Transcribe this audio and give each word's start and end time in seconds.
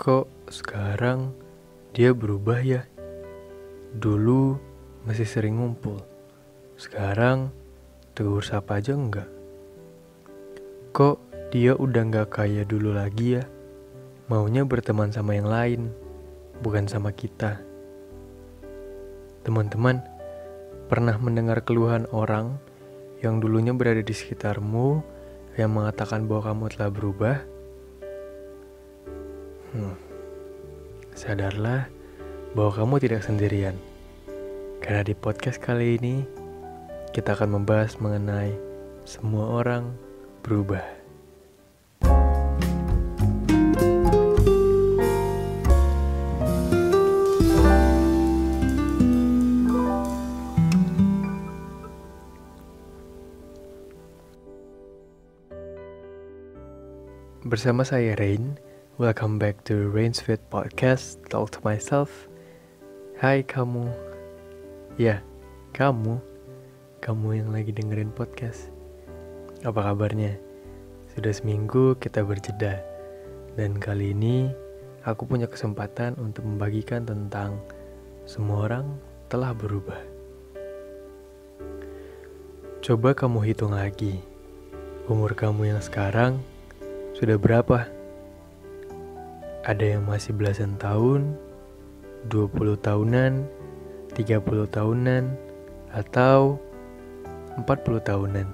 Kok 0.00 0.48
sekarang 0.48 1.36
dia 1.92 2.16
berubah 2.16 2.64
ya? 2.64 2.88
Dulu 3.92 4.56
masih 5.04 5.28
sering 5.28 5.60
ngumpul. 5.60 6.00
Sekarang 6.80 7.52
tegur 8.16 8.40
sapa 8.40 8.80
aja 8.80 8.96
enggak. 8.96 9.28
Kok 10.96 11.20
dia 11.52 11.76
udah 11.76 12.00
nggak 12.00 12.32
kayak 12.32 12.72
dulu 12.72 12.96
lagi 12.96 13.36
ya? 13.36 13.44
Maunya 14.32 14.64
berteman 14.64 15.12
sama 15.12 15.36
yang 15.36 15.52
lain, 15.52 15.92
bukan 16.64 16.88
sama 16.88 17.12
kita. 17.12 17.60
Teman-teman, 19.44 20.00
pernah 20.88 21.20
mendengar 21.20 21.60
keluhan 21.60 22.08
orang 22.08 22.56
yang 23.20 23.36
dulunya 23.36 23.76
berada 23.76 24.00
di 24.00 24.16
sekitarmu 24.16 25.04
yang 25.60 25.76
mengatakan 25.76 26.24
bahwa 26.24 26.56
kamu 26.56 26.64
telah 26.72 26.88
berubah? 26.88 27.59
Hmm. 29.70 29.94
Sadarlah 31.14 31.86
bahwa 32.58 32.74
kamu 32.74 32.94
tidak 33.06 33.22
sendirian. 33.22 33.78
Karena 34.82 35.06
di 35.06 35.14
podcast 35.14 35.62
kali 35.62 35.94
ini 35.94 36.26
kita 37.14 37.38
akan 37.38 37.62
membahas 37.62 37.94
mengenai 38.02 38.50
semua 39.06 39.62
orang 39.62 39.94
berubah. 40.42 40.82
Bersama 57.46 57.86
saya 57.86 58.18
Rain, 58.18 58.58
welcome 59.00 59.40
back 59.40 59.64
to 59.64 59.88
Fit 60.20 60.44
Podcast, 60.52 61.24
Talk 61.32 61.56
to 61.56 61.60
Myself. 61.64 62.28
Hai 63.16 63.40
kamu, 63.40 63.88
ya 65.00 65.24
kamu, 65.72 66.20
kamu 67.00 67.28
yang 67.40 67.48
lagi 67.48 67.72
dengerin 67.72 68.12
podcast. 68.12 68.68
Apa 69.64 69.88
kabarnya? 69.88 70.36
Sudah 71.16 71.32
seminggu 71.32 71.96
kita 71.96 72.20
berjeda, 72.20 72.84
dan 73.56 73.80
kali 73.80 74.12
ini 74.12 74.52
aku 75.08 75.24
punya 75.24 75.48
kesempatan 75.48 76.20
untuk 76.20 76.44
membagikan 76.44 77.08
tentang 77.08 77.56
semua 78.28 78.68
orang 78.68 78.84
telah 79.32 79.56
berubah. 79.56 80.04
Coba 82.84 83.16
kamu 83.16 83.48
hitung 83.48 83.72
lagi, 83.72 84.20
umur 85.08 85.32
kamu 85.32 85.72
yang 85.72 85.80
sekarang 85.80 86.36
sudah 87.16 87.40
berapa? 87.40 87.99
Ada 89.60 89.96
yang 89.96 90.08
masih 90.08 90.32
belasan 90.32 90.80
tahun, 90.80 91.36
20 92.32 92.80
tahunan, 92.80 93.44
30 94.16 94.40
tahunan, 94.72 95.24
atau 95.92 96.56
40 97.60 98.00
tahunan. 98.00 98.46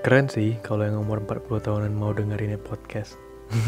Keren 0.00 0.26
sih 0.32 0.56
kalau 0.64 0.88
yang 0.88 1.04
umur 1.04 1.20
40 1.20 1.60
tahunan 1.60 1.92
mau 1.92 2.16
dengerin 2.16 2.56
podcast. 2.64 3.20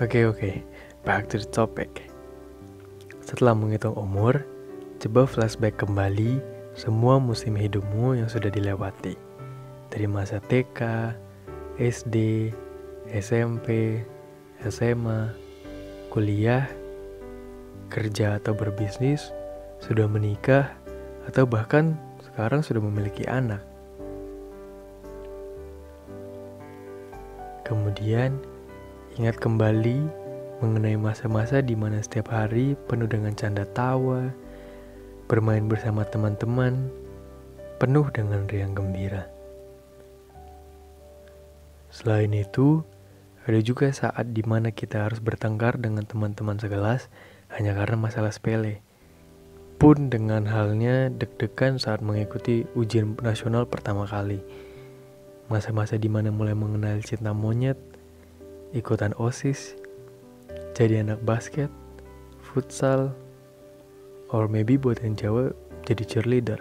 Oke 0.00 0.24
oke, 0.24 0.40
okay, 0.40 0.64
okay. 0.64 0.64
back 1.04 1.28
to 1.28 1.36
the 1.36 1.44
topic. 1.44 2.08
Setelah 3.20 3.52
menghitung 3.52 3.92
umur, 4.00 4.48
coba 4.96 5.28
flashback 5.28 5.76
kembali 5.76 6.40
semua 6.72 7.20
musim 7.20 7.52
hidupmu 7.52 8.16
yang 8.16 8.24
sudah 8.24 8.48
dilewati. 8.48 9.12
Dari 9.92 10.08
masa 10.08 10.40
TK, 10.40 11.12
SD, 11.76 12.48
SMP, 13.10 13.98
SMA, 14.62 15.34
kuliah, 16.14 16.70
kerja 17.90 18.38
atau 18.38 18.54
berbisnis, 18.54 19.34
sudah 19.82 20.06
menikah, 20.06 20.70
atau 21.26 21.42
bahkan 21.42 21.98
sekarang 22.22 22.62
sudah 22.62 22.78
memiliki 22.78 23.26
anak. 23.26 23.66
Kemudian, 27.66 28.38
ingat 29.18 29.38
kembali 29.42 30.06
mengenai 30.62 30.94
masa-masa 30.94 31.58
di 31.58 31.74
mana 31.74 31.98
setiap 31.98 32.30
hari 32.30 32.78
penuh 32.86 33.10
dengan 33.10 33.34
canda 33.34 33.66
tawa, 33.74 34.30
bermain 35.26 35.66
bersama 35.66 36.06
teman-teman, 36.06 36.90
penuh 37.82 38.06
dengan 38.14 38.46
riang 38.46 38.74
gembira. 38.74 39.26
Selain 41.90 42.30
itu, 42.30 42.86
ada 43.48 43.60
juga 43.64 43.88
saat 43.88 44.36
di 44.36 44.44
mana 44.44 44.68
kita 44.68 45.08
harus 45.08 45.16
bertengkar 45.24 45.80
dengan 45.80 46.04
teman-teman 46.04 46.60
sekelas 46.60 47.08
hanya 47.56 47.72
karena 47.72 47.96
masalah 47.96 48.28
sepele. 48.28 48.84
Pun 49.80 50.12
dengan 50.12 50.44
halnya 50.44 51.08
deg-degan 51.08 51.80
saat 51.80 52.04
mengikuti 52.04 52.68
ujian 52.76 53.16
nasional 53.24 53.64
pertama 53.64 54.04
kali. 54.04 54.44
Masa-masa 55.48 55.96
di 55.96 56.12
mana 56.12 56.28
mulai 56.28 56.52
mengenal 56.52 57.00
cinta 57.00 57.32
monyet, 57.32 57.80
ikutan 58.76 59.16
OSIS, 59.16 59.72
jadi 60.76 61.00
anak 61.00 61.24
basket, 61.24 61.72
futsal, 62.44 63.16
or 64.30 64.52
maybe 64.52 64.76
buat 64.76 65.00
yang 65.00 65.16
Jawa 65.16 65.56
jadi 65.88 66.04
cheerleader. 66.04 66.60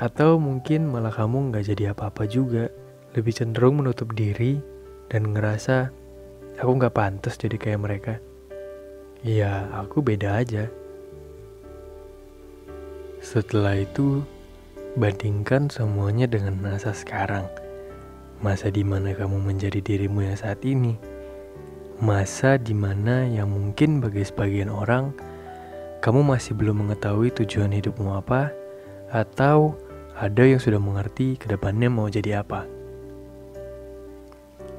Atau 0.00 0.40
mungkin 0.40 0.88
malah 0.88 1.12
kamu 1.12 1.52
nggak 1.52 1.76
jadi 1.76 1.92
apa-apa 1.92 2.24
juga 2.24 2.72
lebih 3.12 3.32
cenderung 3.36 3.84
menutup 3.84 4.16
diri 4.16 4.56
dan 5.12 5.36
ngerasa 5.36 5.92
aku 6.56 6.70
nggak 6.80 6.96
pantas 6.96 7.36
jadi 7.36 7.56
kayak 7.60 7.80
mereka. 7.80 8.14
Ya, 9.22 9.68
aku 9.76 10.02
beda 10.02 10.42
aja. 10.42 10.66
Setelah 13.22 13.78
itu, 13.78 14.26
bandingkan 14.98 15.70
semuanya 15.70 16.26
dengan 16.26 16.58
masa 16.58 16.90
sekarang. 16.90 17.46
Masa 18.42 18.74
di 18.74 18.82
mana 18.82 19.14
kamu 19.14 19.38
menjadi 19.38 19.78
dirimu 19.78 20.26
yang 20.26 20.34
saat 20.34 20.58
ini. 20.66 20.98
Masa 22.02 22.58
di 22.58 22.74
mana 22.74 23.22
yang 23.30 23.54
mungkin 23.54 24.02
bagi 24.02 24.26
sebagian 24.26 24.66
orang, 24.66 25.14
kamu 26.02 26.26
masih 26.26 26.58
belum 26.58 26.82
mengetahui 26.82 27.30
tujuan 27.38 27.70
hidupmu 27.70 28.18
apa, 28.18 28.50
atau 29.14 29.78
ada 30.18 30.42
yang 30.42 30.58
sudah 30.58 30.82
mengerti 30.82 31.38
ke 31.38 31.46
depannya 31.46 31.86
mau 31.86 32.10
jadi 32.10 32.42
apa. 32.42 32.81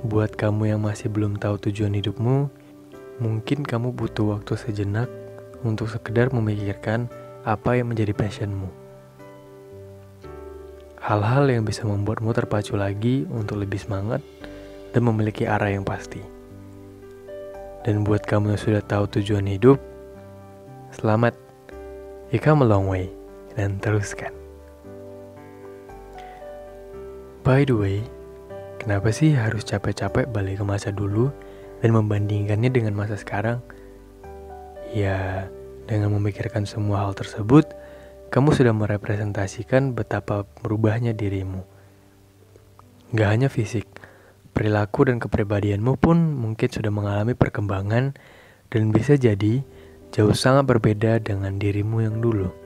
Buat 0.03 0.35
kamu 0.35 0.67
yang 0.67 0.83
masih 0.83 1.07
belum 1.07 1.39
tahu 1.39 1.55
tujuan 1.63 1.95
hidupmu, 1.95 2.51
mungkin 3.23 3.63
kamu 3.63 3.95
butuh 3.95 4.35
waktu 4.35 4.59
sejenak 4.59 5.07
untuk 5.63 5.87
sekedar 5.87 6.27
memikirkan 6.27 7.07
apa 7.47 7.79
yang 7.79 7.87
menjadi 7.87 8.11
passionmu. 8.11 8.67
Hal-hal 10.99 11.47
yang 11.47 11.63
bisa 11.63 11.87
membuatmu 11.87 12.35
terpacu 12.35 12.75
lagi 12.75 13.23
untuk 13.31 13.63
lebih 13.63 13.79
semangat 13.79 14.19
dan 14.91 15.07
memiliki 15.07 15.47
arah 15.47 15.71
yang 15.71 15.87
pasti. 15.87 16.19
Dan 17.87 18.03
buat 18.03 18.27
kamu 18.27 18.55
yang 18.55 18.59
sudah 18.59 18.83
tahu 18.83 19.07
tujuan 19.07 19.47
hidup, 19.47 19.79
selamat. 20.99 21.31
You 22.35 22.43
come 22.43 22.59
a 22.59 22.67
long 22.67 22.91
way 22.91 23.07
dan 23.55 23.79
teruskan. 23.79 24.35
By 27.47 27.63
the 27.63 27.75
way, 27.75 28.03
Kenapa 28.83 29.15
sih 29.15 29.31
harus 29.31 29.63
capek-capek 29.63 30.27
balik 30.27 30.59
ke 30.59 30.65
masa 30.67 30.91
dulu 30.91 31.31
dan 31.79 31.95
membandingkannya 31.95 32.67
dengan 32.67 32.91
masa 32.91 33.15
sekarang? 33.15 33.63
Ya, 34.91 35.47
dengan 35.87 36.11
memikirkan 36.11 36.67
semua 36.67 37.07
hal 37.07 37.15
tersebut, 37.15 37.63
kamu 38.27 38.51
sudah 38.51 38.75
merepresentasikan 38.75 39.95
betapa 39.95 40.43
berubahnya 40.59 41.15
dirimu. 41.15 41.63
Gak 43.15 43.29
hanya 43.31 43.47
fisik, 43.47 43.87
perilaku 44.51 45.07
dan 45.07 45.23
kepribadianmu 45.23 45.95
pun 45.95 46.19
mungkin 46.35 46.67
sudah 46.67 46.91
mengalami 46.91 47.39
perkembangan 47.39 48.19
dan 48.67 48.81
bisa 48.91 49.15
jadi 49.15 49.63
jauh 50.11 50.35
sangat 50.35 50.67
berbeda 50.67 51.23
dengan 51.23 51.55
dirimu 51.55 52.03
yang 52.03 52.19
dulu. 52.19 52.62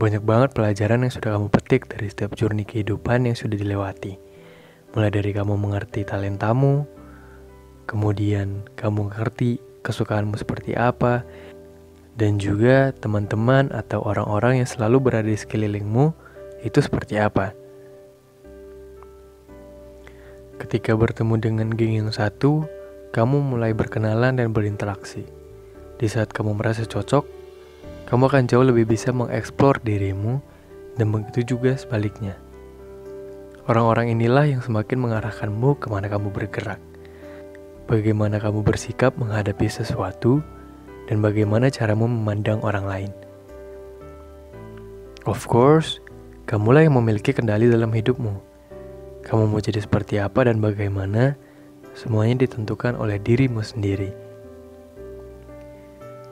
Banyak 0.00 0.24
banget 0.24 0.56
pelajaran 0.56 1.04
yang 1.04 1.12
sudah 1.12 1.36
kamu 1.36 1.52
petik 1.52 1.84
dari 1.92 2.08
setiap 2.08 2.32
journey 2.32 2.64
kehidupan 2.64 3.28
yang 3.28 3.36
sudah 3.36 3.60
dilewati. 3.60 4.16
Mulai 4.96 5.12
dari 5.12 5.36
kamu 5.36 5.60
mengerti 5.60 6.08
talentamu, 6.08 6.88
kemudian 7.84 8.64
kamu 8.80 9.12
mengerti 9.12 9.60
kesukaanmu 9.84 10.40
seperti 10.40 10.72
apa, 10.72 11.20
dan 12.16 12.40
juga 12.40 12.96
teman-teman 12.96 13.68
atau 13.76 14.00
orang-orang 14.00 14.64
yang 14.64 14.68
selalu 14.72 15.04
berada 15.04 15.28
di 15.28 15.36
sekelilingmu 15.36 16.16
itu 16.64 16.80
seperti 16.80 17.20
apa. 17.20 17.52
Ketika 20.64 20.96
bertemu 20.96 21.34
dengan 21.36 21.68
geng 21.76 22.00
yang 22.00 22.08
satu, 22.08 22.64
kamu 23.12 23.36
mulai 23.52 23.76
berkenalan 23.76 24.40
dan 24.40 24.48
berinteraksi. 24.48 25.28
Di 26.00 26.08
saat 26.08 26.32
kamu 26.32 26.56
merasa 26.56 26.88
cocok, 26.88 27.39
kamu 28.10 28.26
akan 28.26 28.44
jauh 28.50 28.66
lebih 28.66 28.90
bisa 28.90 29.14
mengeksplor 29.14 29.78
dirimu 29.86 30.42
dan 30.98 31.14
begitu 31.14 31.54
juga 31.56 31.78
sebaliknya. 31.78 32.34
Orang-orang 33.70 34.10
inilah 34.10 34.50
yang 34.50 34.60
semakin 34.60 34.98
mengarahkanmu 34.98 35.78
ke 35.78 35.86
mana 35.86 36.10
kamu 36.10 36.34
bergerak. 36.34 36.82
Bagaimana 37.86 38.42
kamu 38.42 38.66
bersikap 38.66 39.14
menghadapi 39.14 39.70
sesuatu, 39.70 40.42
dan 41.10 41.18
bagaimana 41.18 41.66
caramu 41.74 42.06
memandang 42.06 42.62
orang 42.62 42.86
lain. 42.86 43.12
Of 45.26 45.50
course, 45.50 45.98
kamulah 46.46 46.86
yang 46.86 46.94
memiliki 46.94 47.34
kendali 47.34 47.66
dalam 47.66 47.90
hidupmu. 47.90 48.38
Kamu 49.26 49.50
mau 49.50 49.58
jadi 49.58 49.82
seperti 49.82 50.22
apa 50.22 50.46
dan 50.46 50.62
bagaimana, 50.62 51.34
semuanya 51.98 52.46
ditentukan 52.46 52.94
oleh 52.94 53.18
dirimu 53.18 53.58
sendiri. 53.58 54.14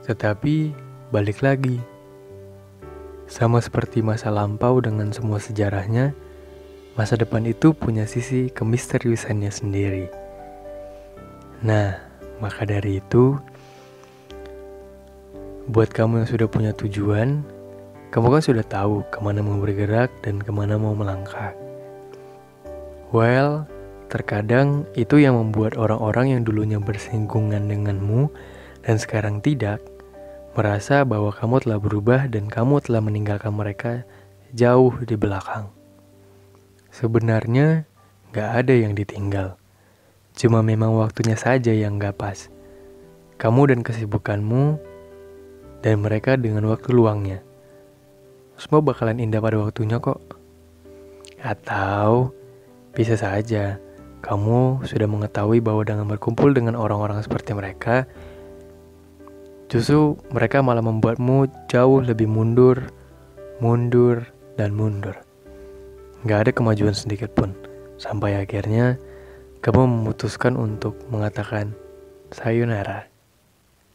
Tetapi, 0.06 0.87
balik 1.08 1.40
lagi. 1.40 1.80
Sama 3.24 3.64
seperti 3.64 4.04
masa 4.04 4.28
lampau 4.28 4.76
dengan 4.84 5.08
semua 5.08 5.40
sejarahnya, 5.40 6.12
masa 7.00 7.16
depan 7.16 7.48
itu 7.48 7.72
punya 7.72 8.04
sisi 8.04 8.52
kemisteriusannya 8.52 9.48
sendiri. 9.48 10.06
Nah, 11.64 11.96
maka 12.44 12.68
dari 12.68 13.00
itu, 13.00 13.40
buat 15.68 15.88
kamu 15.88 16.24
yang 16.24 16.28
sudah 16.28 16.48
punya 16.48 16.72
tujuan, 16.76 17.40
kamu 18.12 18.26
kan 18.28 18.42
sudah 18.44 18.64
tahu 18.68 19.00
ke 19.08 19.18
mana 19.24 19.40
mau 19.40 19.56
bergerak 19.60 20.12
dan 20.20 20.40
ke 20.40 20.52
mana 20.52 20.76
mau 20.76 20.92
melangkah. 20.92 21.56
Well, 23.16 23.64
terkadang 24.12 24.84
itu 24.92 25.24
yang 25.24 25.40
membuat 25.40 25.80
orang-orang 25.80 26.36
yang 26.36 26.42
dulunya 26.44 26.76
bersinggungan 26.76 27.64
denganmu 27.64 28.28
dan 28.84 28.96
sekarang 29.00 29.40
tidak, 29.40 29.80
merasa 30.58 31.06
bahwa 31.06 31.30
kamu 31.30 31.62
telah 31.62 31.78
berubah 31.78 32.26
dan 32.26 32.50
kamu 32.50 32.82
telah 32.82 32.98
meninggalkan 32.98 33.54
mereka 33.54 34.02
jauh 34.50 34.90
di 35.06 35.14
belakang. 35.14 35.70
Sebenarnya, 36.90 37.86
gak 38.34 38.66
ada 38.66 38.74
yang 38.74 38.98
ditinggal. 38.98 39.54
Cuma 40.34 40.66
memang 40.66 40.98
waktunya 40.98 41.38
saja 41.38 41.70
yang 41.70 42.02
gak 42.02 42.18
pas. 42.18 42.50
Kamu 43.38 43.70
dan 43.70 43.86
kesibukanmu, 43.86 44.82
dan 45.78 46.02
mereka 46.02 46.34
dengan 46.34 46.66
waktu 46.66 46.90
luangnya. 46.90 47.38
Semua 48.58 48.82
bakalan 48.82 49.22
indah 49.22 49.38
pada 49.38 49.62
waktunya 49.62 50.02
kok. 50.02 50.18
Atau, 51.38 52.34
bisa 52.98 53.14
saja, 53.14 53.78
kamu 54.26 54.82
sudah 54.82 55.06
mengetahui 55.06 55.62
bahwa 55.62 55.86
dengan 55.86 56.10
berkumpul 56.10 56.50
dengan 56.50 56.74
orang-orang 56.74 57.22
seperti 57.22 57.54
mereka, 57.54 58.10
Justru 59.68 60.16
mereka 60.32 60.64
malah 60.64 60.80
membuatmu 60.80 61.68
jauh 61.68 62.00
lebih 62.00 62.24
mundur, 62.24 62.88
mundur, 63.60 64.24
dan 64.56 64.72
mundur. 64.72 65.12
Gak 66.24 66.48
ada 66.48 66.50
kemajuan 66.56 66.96
sedikit 66.96 67.36
pun, 67.36 67.52
sampai 68.00 68.40
akhirnya 68.40 68.96
kamu 69.60 69.84
memutuskan 69.84 70.56
untuk 70.56 70.96
mengatakan 71.12 71.76
sayonara. 72.32 73.12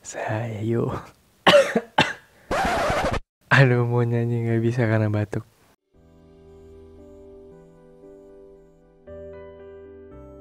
Sayo. 0.06 0.94
Aduh 3.56 3.90
mau 3.90 4.06
nyanyi 4.06 4.54
gak 4.54 4.62
bisa 4.62 4.86
karena 4.86 5.10
batuk. 5.10 5.42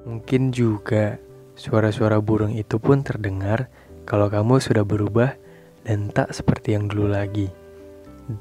Mungkin 0.05 0.53
juga 0.53 1.17
suara-suara 1.55 2.21
burung 2.21 2.53
itu 2.53 2.77
pun 2.77 3.01
terdengar 3.01 3.71
kalau 4.03 4.27
kamu 4.27 4.59
sudah 4.59 4.83
berubah 4.83 5.35
dan 5.83 6.11
tak 6.11 6.31
seperti 6.35 6.75
yang 6.75 6.87
dulu 6.87 7.11
lagi. 7.11 7.51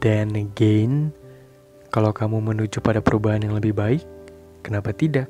Then 0.03 0.38
again, 0.38 1.11
kalau 1.91 2.14
kamu 2.14 2.41
menuju 2.41 2.79
pada 2.79 3.03
perubahan 3.03 3.43
yang 3.43 3.59
lebih 3.59 3.75
baik, 3.75 4.03
kenapa 4.62 4.94
tidak? 4.94 5.26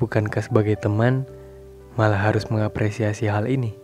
Bukankah 0.00 0.40
sebagai 0.40 0.78
teman 0.80 1.26
malah 1.98 2.18
harus 2.18 2.48
mengapresiasi 2.48 3.28
hal 3.28 3.44
ini? 3.50 3.76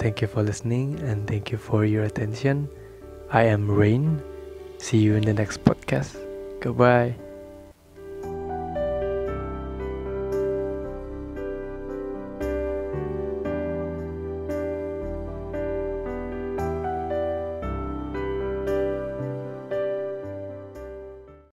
Thank 0.00 0.24
you 0.24 0.28
for 0.32 0.40
listening 0.40 0.96
and 1.04 1.28
thank 1.28 1.52
you 1.52 1.60
for 1.60 1.84
your 1.84 2.08
attention. 2.08 2.72
I 3.28 3.44
am 3.44 3.68
Rain. 3.68 4.24
See 4.80 4.96
you 4.96 5.14
in 5.14 5.28
the 5.28 5.36
next 5.36 5.60
podcast. 5.62 6.16
Goodbye. 6.64 7.29